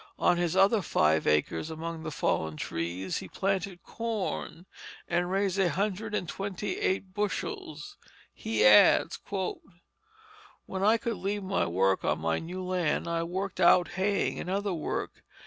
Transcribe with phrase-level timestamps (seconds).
[0.17, 4.65] On his other five acres among the fallen trees he planted corn,
[5.07, 7.97] and raised a hundred and twenty eight bushels.
[8.33, 9.19] He adds:
[10.65, 14.49] "When I could leave my work on my new land I worked out haying and
[14.49, 15.23] other work.